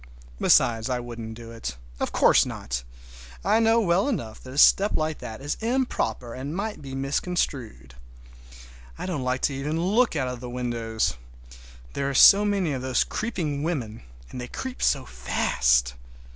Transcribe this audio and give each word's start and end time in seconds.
Besides 0.39 0.89
I 0.89 0.99
wouldn't 0.99 1.35
do 1.35 1.51
it. 1.51 1.77
Of 1.99 2.11
course 2.11 2.43
not. 2.43 2.81
I 3.45 3.59
know 3.59 3.79
well 3.79 4.07
enough 4.09 4.41
that 4.41 4.51
a 4.55 4.57
step 4.57 4.93
like 4.97 5.19
that 5.19 5.41
is 5.41 5.57
improper 5.61 6.33
and 6.33 6.55
might 6.55 6.81
be 6.81 6.95
misconstrued. 6.95 7.93
I 8.97 9.05
don't 9.05 9.21
like 9.21 9.41
to 9.41 9.71
look 9.73 10.15
out 10.15 10.27
of 10.27 10.39
the 10.39 10.49
windows 10.49 11.17
even—there 11.91 12.09
are 12.09 12.15
so 12.15 12.43
many 12.43 12.71
of 12.73 12.81
those 12.81 13.03
creeping 13.03 13.61
women, 13.61 14.01
and 14.31 14.41
they 14.41 14.47
creep 14.47 14.81
so 14.81 15.05
fast. 15.05 15.93